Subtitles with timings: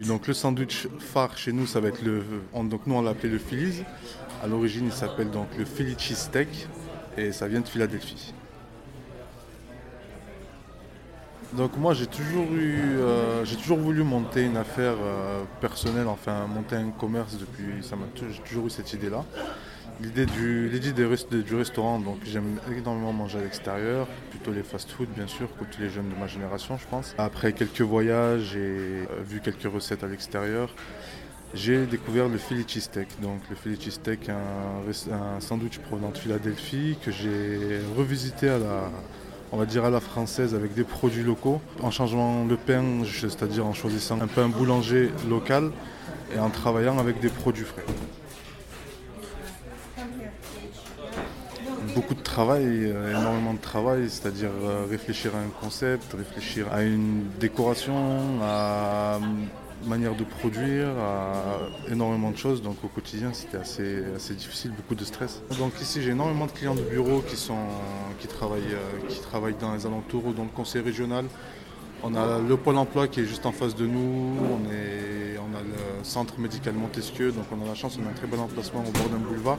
[0.00, 2.22] Donc le sandwich phare chez nous, ça va être le.
[2.52, 3.84] on- donc nous on l'a appelé le Phillies.
[4.42, 6.68] À l'origine, il s'appelle donc le Philly Cheesesteak
[7.16, 8.32] et ça vient de Philadelphie.
[11.52, 16.46] Donc moi j'ai toujours eu, euh, j'ai toujours voulu monter une affaire euh, personnelle, enfin
[16.46, 19.22] monter un commerce depuis, ça m'a j'ai toujours eu cette idée-là.
[20.02, 20.68] L'idée du,
[21.44, 25.80] du restaurant, donc j'aime énormément manger à l'extérieur, plutôt les fast-food bien sûr, comme tous
[25.80, 27.14] les jeunes de ma génération je pense.
[27.18, 30.74] Après quelques voyages et euh, vu quelques recettes à l'extérieur,
[31.54, 33.08] j'ai découvert le Philly Cheesesteak.
[33.20, 34.40] Donc le Philly Cheesesteak, un,
[35.12, 38.90] un sandwich provenant de Philadelphie que j'ai revisité à la,
[39.52, 43.66] on va dire à la française avec des produits locaux, en changeant le pain, c'est-à-dire
[43.66, 45.70] en choisissant un pain boulanger local
[46.34, 47.84] et en travaillant avec des produits frais.
[51.94, 56.82] Beaucoup de travail, euh, énormément de travail, c'est-à-dire euh, réfléchir à un concept, réfléchir à
[56.82, 62.62] une décoration, à une manière de produire, à énormément de choses.
[62.62, 65.42] Donc au quotidien, c'était assez, assez difficile, beaucoup de stress.
[65.58, 67.66] Donc ici, j'ai énormément de clients de bureau qui, sont,
[68.20, 71.26] qui, travaillent, euh, qui travaillent dans les alentours ou dans le conseil régional.
[72.02, 74.34] On a le pôle emploi qui est juste en face de nous,
[76.12, 78.92] centre médical Montesquieu, donc on a la chance, on a un très bon emplacement au
[78.98, 79.58] bord d'un boulevard,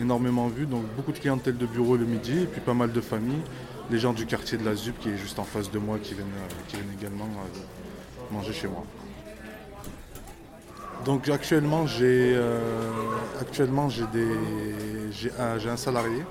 [0.00, 3.00] énormément vu, donc beaucoup de clientèle de bureau le midi, et puis pas mal de
[3.00, 3.44] familles,
[3.90, 6.14] les gens du quartier de la ZUP qui est juste en face de moi qui
[6.14, 8.84] viennent, euh, qui viennent également euh, manger chez moi.
[11.04, 12.58] Donc actuellement j'ai euh,
[13.40, 14.04] actuellement j'ai
[15.12, 16.22] j'ai un, un salarié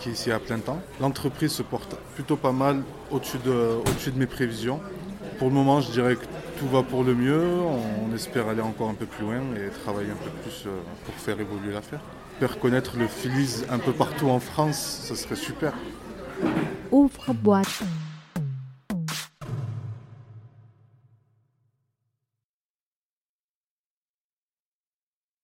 [0.00, 0.80] qui est ici à plein temps.
[1.00, 4.80] L'entreprise se porte plutôt pas mal au-dessus de, au-dessus de mes prévisions.
[5.38, 6.24] Pour le moment, je dirais que
[6.58, 7.42] tout va pour le mieux.
[7.42, 10.70] On espère aller encore un peu plus loin et travailler un peu plus euh,
[11.04, 12.00] pour faire évoluer l'affaire.
[12.40, 15.72] Faire connaître le Phillies un peu partout en France, ça serait super.
[16.90, 17.82] Ouvre boîte.